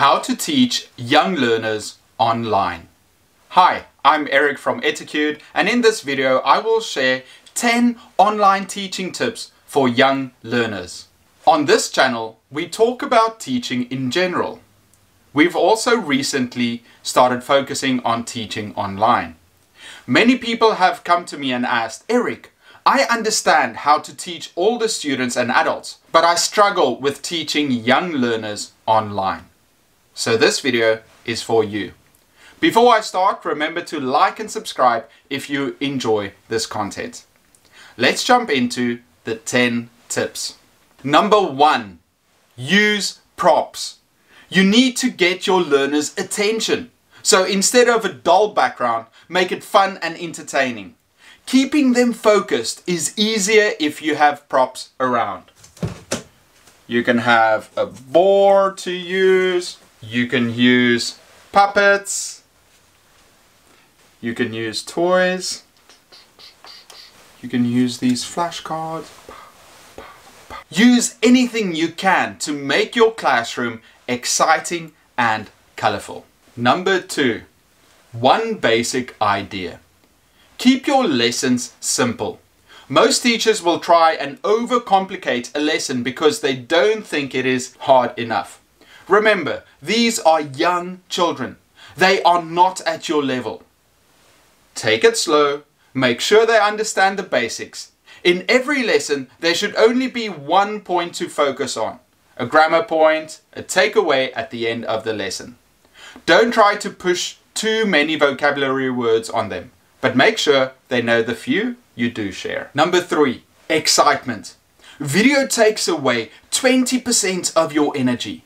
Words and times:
How 0.00 0.18
to 0.20 0.34
teach 0.34 0.88
young 0.96 1.34
learners 1.34 1.98
online. 2.16 2.88
Hi, 3.50 3.84
I'm 4.02 4.28
Eric 4.30 4.56
from 4.56 4.80
Etiquette 4.82 5.42
and 5.52 5.68
in 5.68 5.82
this 5.82 6.00
video 6.00 6.38
I 6.38 6.58
will 6.58 6.80
share 6.80 7.22
10 7.54 7.98
online 8.16 8.66
teaching 8.66 9.12
tips 9.12 9.52
for 9.66 9.90
young 9.90 10.30
learners. 10.42 11.08
On 11.46 11.66
this 11.66 11.90
channel 11.90 12.38
we 12.50 12.66
talk 12.66 13.02
about 13.02 13.40
teaching 13.40 13.90
in 13.90 14.10
general. 14.10 14.60
We've 15.34 15.54
also 15.54 15.98
recently 15.98 16.82
started 17.02 17.44
focusing 17.44 18.00
on 18.00 18.24
teaching 18.24 18.74
online. 18.76 19.36
Many 20.06 20.38
people 20.38 20.76
have 20.76 21.04
come 21.04 21.26
to 21.26 21.36
me 21.36 21.52
and 21.52 21.66
asked, 21.66 22.04
Eric, 22.08 22.52
I 22.86 23.02
understand 23.02 23.76
how 23.84 23.98
to 23.98 24.16
teach 24.16 24.52
older 24.56 24.88
students 24.88 25.36
and 25.36 25.50
adults, 25.50 25.98
but 26.10 26.24
I 26.24 26.36
struggle 26.36 26.98
with 26.98 27.20
teaching 27.20 27.70
young 27.70 28.12
learners 28.12 28.72
online. 28.86 29.49
So 30.14 30.36
this 30.36 30.60
video 30.60 31.00
is 31.24 31.42
for 31.42 31.64
you. 31.64 31.92
Before 32.60 32.94
I 32.94 33.00
start, 33.00 33.44
remember 33.44 33.80
to 33.82 34.00
like 34.00 34.38
and 34.38 34.50
subscribe 34.50 35.08
if 35.30 35.48
you 35.48 35.76
enjoy 35.80 36.32
this 36.48 36.66
content. 36.66 37.24
Let's 37.96 38.24
jump 38.24 38.50
into 38.50 39.00
the 39.24 39.36
10 39.36 39.88
tips. 40.08 40.56
Number 41.02 41.40
one, 41.40 42.00
use 42.56 43.20
props. 43.36 43.98
You 44.50 44.64
need 44.64 44.96
to 44.98 45.10
get 45.10 45.46
your 45.46 45.62
learners' 45.62 46.12
attention. 46.18 46.90
So 47.22 47.44
instead 47.44 47.88
of 47.88 48.04
a 48.04 48.12
dull 48.12 48.48
background, 48.48 49.06
make 49.28 49.52
it 49.52 49.64
fun 49.64 49.98
and 50.02 50.16
entertaining. 50.18 50.96
Keeping 51.46 51.94
them 51.94 52.12
focused 52.12 52.82
is 52.86 53.18
easier 53.18 53.72
if 53.80 54.02
you 54.02 54.16
have 54.16 54.48
props 54.48 54.90
around. 55.00 55.44
You 56.86 57.02
can 57.02 57.18
have 57.18 57.70
a 57.76 57.86
board 57.86 58.76
to 58.78 58.92
use. 58.92 59.78
You 60.02 60.26
can 60.26 60.54
use 60.54 61.18
puppets. 61.52 62.42
You 64.20 64.34
can 64.34 64.52
use 64.52 64.82
toys. 64.82 65.64
You 67.42 67.48
can 67.48 67.64
use 67.64 67.98
these 67.98 68.24
flashcards. 68.24 69.08
Use 70.70 71.16
anything 71.22 71.74
you 71.74 71.88
can 71.88 72.38
to 72.38 72.52
make 72.52 72.94
your 72.94 73.12
classroom 73.12 73.82
exciting 74.06 74.92
and 75.18 75.50
colorful. 75.76 76.24
Number 76.56 77.00
two, 77.00 77.42
one 78.12 78.54
basic 78.54 79.14
idea. 79.20 79.80
Keep 80.58 80.86
your 80.86 81.04
lessons 81.04 81.74
simple. 81.80 82.40
Most 82.88 83.22
teachers 83.22 83.62
will 83.62 83.80
try 83.80 84.12
and 84.12 84.40
overcomplicate 84.42 85.50
a 85.54 85.60
lesson 85.60 86.02
because 86.02 86.40
they 86.40 86.54
don't 86.54 87.06
think 87.06 87.34
it 87.34 87.46
is 87.46 87.74
hard 87.80 88.18
enough. 88.18 88.59
Remember, 89.08 89.64
these 89.82 90.18
are 90.18 90.40
young 90.40 91.00
children. 91.08 91.56
They 91.96 92.22
are 92.22 92.42
not 92.42 92.80
at 92.82 93.08
your 93.08 93.22
level. 93.22 93.62
Take 94.74 95.04
it 95.04 95.16
slow, 95.16 95.62
make 95.92 96.20
sure 96.20 96.46
they 96.46 96.58
understand 96.58 97.18
the 97.18 97.22
basics. 97.22 97.92
In 98.22 98.44
every 98.48 98.82
lesson, 98.82 99.28
there 99.40 99.54
should 99.54 99.74
only 99.76 100.08
be 100.08 100.28
one 100.28 100.80
point 100.80 101.14
to 101.16 101.28
focus 101.28 101.76
on. 101.76 101.98
A 102.36 102.46
grammar 102.46 102.84
point, 102.84 103.40
a 103.52 103.62
takeaway 103.62 104.30
at 104.34 104.50
the 104.50 104.68
end 104.68 104.84
of 104.84 105.04
the 105.04 105.12
lesson. 105.12 105.56
Don't 106.26 106.52
try 106.52 106.76
to 106.76 106.90
push 106.90 107.36
too 107.54 107.86
many 107.86 108.16
vocabulary 108.16 108.90
words 108.90 109.28
on 109.28 109.48
them 109.48 109.70
but 110.00 110.16
make 110.16 110.38
sure 110.38 110.72
they 110.88 111.02
know 111.02 111.22
the 111.22 111.34
few 111.34 111.76
you 111.94 112.10
do 112.10 112.32
share. 112.32 112.70
Number 112.74 113.00
three, 113.00 113.44
excitement. 113.68 114.56
Video 114.98 115.46
takes 115.46 115.88
away 115.88 116.30
20% 116.50 117.56
of 117.56 117.72
your 117.72 117.92
energy. 117.96 118.44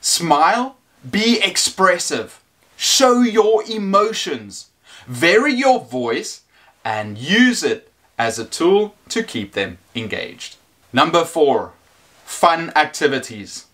Smile, 0.00 0.76
be 1.10 1.40
expressive, 1.42 2.40
show 2.76 3.20
your 3.20 3.62
emotions, 3.64 4.70
vary 5.06 5.52
your 5.52 5.80
voice, 5.80 6.42
and 6.84 7.18
use 7.18 7.62
it 7.62 7.90
as 8.18 8.38
a 8.38 8.44
tool 8.44 8.94
to 9.10 9.22
keep 9.22 9.52
them 9.52 9.78
engaged. 9.94 10.56
Number 10.92 11.24
four, 11.24 11.72
fun 12.24 12.72
activities. 12.74 13.66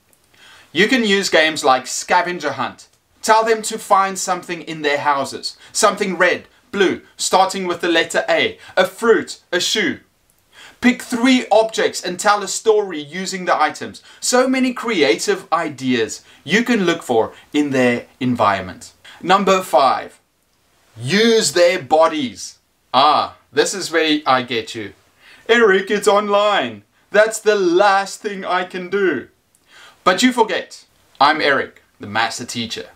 You 0.72 0.88
can 0.88 1.04
use 1.04 1.28
games 1.28 1.64
like 1.64 1.86
scavenger 1.86 2.52
hunt. 2.52 2.88
Tell 3.22 3.44
them 3.44 3.62
to 3.62 3.78
find 3.78 4.18
something 4.18 4.62
in 4.62 4.82
their 4.82 4.98
houses, 4.98 5.56
something 5.72 6.16
red, 6.16 6.46
blue, 6.72 7.02
starting 7.16 7.66
with 7.66 7.80
the 7.80 7.88
letter 7.88 8.24
A, 8.28 8.58
a 8.76 8.84
fruit, 8.84 9.40
a 9.52 9.60
shoe. 9.60 10.00
Pick 10.80 11.02
three 11.02 11.46
objects 11.50 12.02
and 12.02 12.18
tell 12.18 12.42
a 12.42 12.48
story 12.48 13.00
using 13.00 13.44
the 13.44 13.60
items. 13.60 14.02
So 14.20 14.48
many 14.48 14.72
creative 14.72 15.50
ideas 15.52 16.22
you 16.44 16.62
can 16.64 16.84
look 16.84 17.02
for 17.02 17.32
in 17.52 17.70
their 17.70 18.06
environment. 18.20 18.92
Number 19.22 19.62
five, 19.62 20.20
use 20.96 21.52
their 21.52 21.80
bodies. 21.82 22.58
Ah, 22.92 23.36
this 23.52 23.74
is 23.74 23.90
where 23.90 24.20
I 24.26 24.42
get 24.42 24.74
you. 24.74 24.92
Eric, 25.48 25.90
it's 25.90 26.08
online. 26.08 26.82
That's 27.10 27.40
the 27.40 27.56
last 27.56 28.20
thing 28.20 28.44
I 28.44 28.64
can 28.64 28.90
do. 28.90 29.28
But 30.04 30.22
you 30.22 30.32
forget, 30.32 30.84
I'm 31.20 31.40
Eric, 31.40 31.82
the 31.98 32.06
master 32.06 32.44
teacher. 32.44 32.90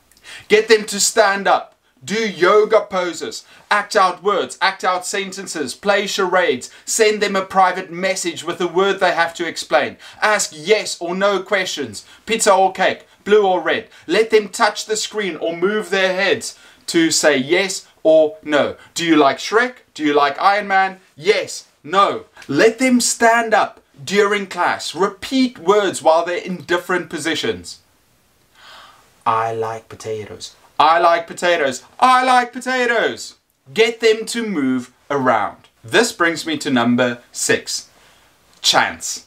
Get 0.49 0.69
them 0.69 0.85
to 0.85 1.01
stand 1.01 1.49
up, 1.49 1.70
do 2.03 2.29
yoga 2.29 2.81
poses, 2.89 3.45
act 3.71 3.95
out 3.95 4.23
words, 4.23 4.57
act 4.63 4.85
out 4.85 5.05
sentences, 5.05 5.75
play 5.75 6.07
charades, 6.07 6.71
send 6.85 7.23
them 7.23 7.37
a 7.37 7.45
private 7.45 7.91
message 7.91 8.43
with 8.43 8.61
a 8.61 8.67
word 8.67 9.01
they 9.01 9.13
have 9.13 9.35
to 9.35 9.47
explain. 9.47 9.97
Ask 10.23 10.53
yes 10.55 11.01
or 11.01 11.15
no 11.15 11.43
questions, 11.43 12.07
pizza 12.25 12.55
or 12.55 12.73
cake, 12.73 13.07
blue 13.25 13.47
or 13.47 13.61
red. 13.61 13.89
Let 14.07 14.31
them 14.31 14.49
touch 14.49 14.87
the 14.87 14.97
screen 14.97 15.37
or 15.37 15.57
move 15.57 15.91
their 15.91 16.15
heads 16.15 16.59
to 16.87 17.11
say 17.11 17.37
yes 17.37 17.87
or 18.03 18.39
no. 18.43 18.77
Do 18.95 19.05
you 19.05 19.17
like 19.17 19.39
Shrek? 19.39 19.77
Do 19.95 20.03
you 20.03 20.15
like 20.15 20.41
Iron 20.41 20.69
Man? 20.69 21.01
Yes, 21.17 21.69
no. 21.85 22.25
Let 22.49 22.79
them 22.79 23.01
stand 23.01 23.53
up 23.53 23.81
during 24.03 24.47
class. 24.47 24.95
Repeat 24.95 25.59
words 25.59 26.03
while 26.03 26.25
they're 26.25 26.39
in 26.39 26.63
different 26.63 27.11
positions. 27.11 27.81
I 29.27 29.53
like 29.53 29.89
potatoes. 29.89 30.57
I 30.81 30.99
like 30.99 31.27
potatoes. 31.27 31.83
I 32.01 32.25
like 32.25 32.55
potatoes. 32.55 33.35
Get 33.75 34.01
them 34.01 34.25
to 34.25 34.49
move 34.49 34.95
around. 35.11 35.69
This 35.85 36.11
brings 36.11 36.47
me 36.47 36.57
to 36.57 36.71
number 36.71 37.19
six. 37.33 37.91
Chants. 38.63 39.27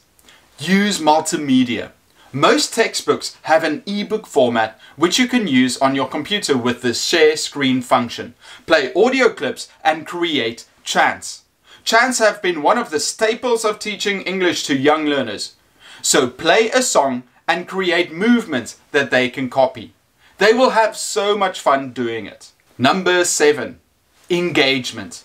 Use 0.58 0.98
multimedia. 0.98 1.92
Most 2.32 2.74
textbooks 2.74 3.36
have 3.42 3.62
an 3.62 3.84
ebook 3.86 4.26
format 4.26 4.80
which 4.96 5.16
you 5.20 5.28
can 5.28 5.46
use 5.46 5.78
on 5.78 5.94
your 5.94 6.08
computer 6.08 6.58
with 6.58 6.82
the 6.82 6.92
share 6.92 7.36
screen 7.36 7.82
function. 7.82 8.34
Play 8.66 8.92
audio 8.94 9.28
clips 9.28 9.68
and 9.84 10.08
create 10.08 10.66
chants. 10.82 11.42
Chants 11.84 12.18
have 12.18 12.42
been 12.42 12.62
one 12.62 12.78
of 12.78 12.90
the 12.90 12.98
staples 12.98 13.64
of 13.64 13.78
teaching 13.78 14.22
English 14.22 14.64
to 14.64 14.76
young 14.76 15.06
learners. 15.06 15.54
So 16.02 16.28
play 16.28 16.70
a 16.70 16.82
song 16.82 17.22
and 17.46 17.68
create 17.68 18.10
movements 18.10 18.80
that 18.90 19.12
they 19.12 19.28
can 19.28 19.48
copy. 19.48 19.92
They 20.38 20.52
will 20.52 20.70
have 20.70 20.96
so 20.96 21.36
much 21.36 21.60
fun 21.60 21.92
doing 21.92 22.26
it. 22.26 22.50
Number 22.76 23.24
seven, 23.24 23.80
engagement. 24.28 25.24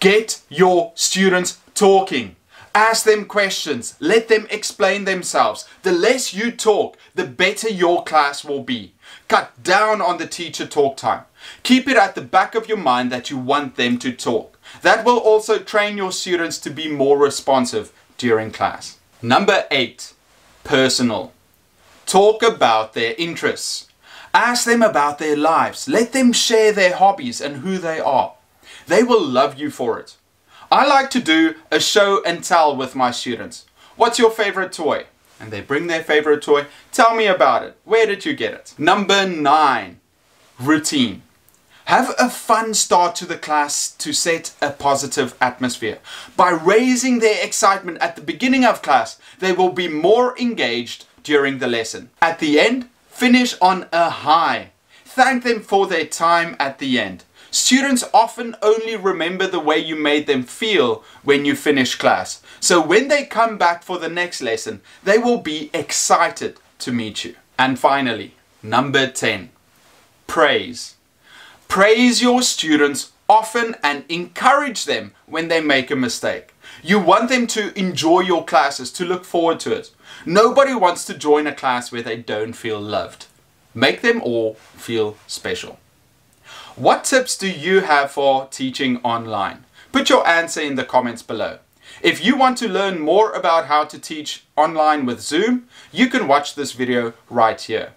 Get 0.00 0.40
your 0.48 0.92
students 0.94 1.58
talking. 1.74 2.36
Ask 2.74 3.04
them 3.04 3.24
questions. 3.24 3.94
Let 4.00 4.28
them 4.28 4.46
explain 4.50 5.04
themselves. 5.04 5.66
The 5.82 5.92
less 5.92 6.34
you 6.34 6.50
talk, 6.50 6.96
the 7.14 7.24
better 7.24 7.68
your 7.68 8.04
class 8.04 8.44
will 8.44 8.62
be. 8.62 8.92
Cut 9.28 9.62
down 9.62 10.00
on 10.00 10.18
the 10.18 10.26
teacher 10.26 10.66
talk 10.66 10.96
time. 10.96 11.24
Keep 11.62 11.88
it 11.88 11.96
at 11.96 12.14
the 12.14 12.22
back 12.22 12.54
of 12.54 12.68
your 12.68 12.76
mind 12.76 13.10
that 13.12 13.30
you 13.30 13.38
want 13.38 13.76
them 13.76 13.98
to 13.98 14.12
talk. 14.12 14.58
That 14.82 15.04
will 15.04 15.18
also 15.18 15.58
train 15.58 15.96
your 15.96 16.12
students 16.12 16.58
to 16.58 16.70
be 16.70 16.90
more 16.90 17.18
responsive 17.18 17.92
during 18.18 18.50
class. 18.50 18.98
Number 19.22 19.64
eight, 19.70 20.12
personal. 20.64 21.32
Talk 22.04 22.42
about 22.42 22.92
their 22.92 23.14
interests. 23.16 23.88
Ask 24.36 24.66
them 24.66 24.82
about 24.82 25.18
their 25.18 25.34
lives. 25.34 25.88
Let 25.88 26.12
them 26.12 26.30
share 26.30 26.70
their 26.70 26.94
hobbies 26.94 27.40
and 27.40 27.56
who 27.56 27.78
they 27.78 27.98
are. 27.98 28.34
They 28.86 29.02
will 29.02 29.24
love 29.24 29.58
you 29.58 29.70
for 29.70 29.98
it. 29.98 30.16
I 30.70 30.86
like 30.86 31.08
to 31.12 31.20
do 31.20 31.54
a 31.70 31.80
show 31.80 32.22
and 32.22 32.44
tell 32.44 32.76
with 32.76 32.94
my 32.94 33.12
students. 33.12 33.64
What's 33.96 34.18
your 34.18 34.30
favorite 34.30 34.74
toy? 34.74 35.06
And 35.40 35.50
they 35.50 35.62
bring 35.62 35.86
their 35.86 36.04
favorite 36.04 36.42
toy. 36.42 36.66
Tell 36.92 37.16
me 37.16 37.26
about 37.26 37.62
it. 37.62 37.78
Where 37.84 38.04
did 38.04 38.26
you 38.26 38.34
get 38.34 38.52
it? 38.52 38.74
Number 38.76 39.26
nine, 39.26 40.00
routine. 40.60 41.22
Have 41.86 42.14
a 42.18 42.28
fun 42.28 42.74
start 42.74 43.14
to 43.16 43.24
the 43.24 43.38
class 43.38 43.90
to 43.92 44.12
set 44.12 44.54
a 44.60 44.70
positive 44.70 45.34
atmosphere. 45.40 45.98
By 46.36 46.50
raising 46.50 47.20
their 47.20 47.42
excitement 47.42 48.02
at 48.02 48.16
the 48.16 48.22
beginning 48.22 48.66
of 48.66 48.82
class, 48.82 49.18
they 49.38 49.52
will 49.52 49.72
be 49.72 49.88
more 49.88 50.38
engaged 50.38 51.06
during 51.22 51.58
the 51.58 51.68
lesson. 51.68 52.10
At 52.20 52.38
the 52.38 52.60
end, 52.60 52.90
Finish 53.16 53.54
on 53.60 53.86
a 53.92 54.10
high. 54.10 54.70
Thank 55.04 55.44
them 55.44 55.60
for 55.60 55.86
their 55.86 56.06
time 56.06 56.56
at 56.58 56.78
the 56.78 56.98
end. 56.98 57.24
Students 57.50 58.04
often 58.12 58.54
only 58.62 58.96
remember 58.96 59.46
the 59.46 59.60
way 59.60 59.78
you 59.78 59.96
made 59.96 60.26
them 60.26 60.42
feel 60.42 61.02
when 61.24 61.44
you 61.44 61.56
finish 61.56 61.94
class. 61.94 62.42
So 62.60 62.80
when 62.80 63.08
they 63.08 63.24
come 63.24 63.56
back 63.56 63.82
for 63.82 63.98
the 63.98 64.10
next 64.10 64.42
lesson, 64.42 64.82
they 65.04 65.18
will 65.18 65.38
be 65.38 65.70
excited 65.72 66.58
to 66.80 66.92
meet 66.92 67.24
you. 67.24 67.36
And 67.58 67.78
finally, 67.78 68.34
Number 68.66 69.08
10. 69.08 69.50
Praise. 70.26 70.96
Praise 71.68 72.20
your 72.20 72.42
students 72.42 73.12
often 73.28 73.76
and 73.80 74.04
encourage 74.08 74.86
them 74.86 75.12
when 75.26 75.46
they 75.46 75.60
make 75.60 75.88
a 75.90 75.96
mistake. 75.96 76.52
You 76.82 76.98
want 76.98 77.28
them 77.28 77.46
to 77.48 77.78
enjoy 77.78 78.20
your 78.20 78.44
classes, 78.44 78.90
to 78.94 79.04
look 79.04 79.24
forward 79.24 79.60
to 79.60 79.72
it. 79.72 79.90
Nobody 80.24 80.74
wants 80.74 81.04
to 81.06 81.14
join 81.14 81.46
a 81.46 81.54
class 81.54 81.92
where 81.92 82.02
they 82.02 82.16
don't 82.16 82.54
feel 82.54 82.80
loved. 82.80 83.26
Make 83.74 84.00
them 84.00 84.22
all 84.22 84.54
feel 84.54 85.16
special. 85.26 85.78
What 86.76 87.04
tips 87.04 87.36
do 87.36 87.50
you 87.50 87.80
have 87.80 88.10
for 88.10 88.46
teaching 88.50 88.98
online? 88.98 89.64
Put 89.92 90.08
your 90.08 90.26
answer 90.26 90.60
in 90.60 90.76
the 90.76 90.84
comments 90.84 91.22
below. 91.22 91.58
If 92.02 92.24
you 92.24 92.36
want 92.36 92.58
to 92.58 92.68
learn 92.68 93.00
more 93.00 93.32
about 93.32 93.66
how 93.66 93.84
to 93.84 93.98
teach 93.98 94.44
online 94.56 95.06
with 95.06 95.20
Zoom, 95.20 95.68
you 95.92 96.08
can 96.08 96.28
watch 96.28 96.54
this 96.54 96.72
video 96.72 97.14
right 97.30 97.60
here. 97.60 97.92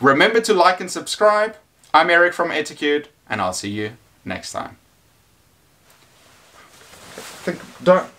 Remember 0.00 0.40
to 0.42 0.54
like 0.54 0.80
and 0.80 0.90
subscribe. 0.90 1.56
I'm 1.92 2.10
Eric 2.10 2.34
from 2.34 2.50
Etiquette 2.50 3.08
and 3.28 3.40
I'll 3.40 3.52
see 3.52 3.70
you 3.70 3.92
next 4.24 4.52
time. 4.52 4.76
Think, 7.16 7.60
don't 7.82 8.10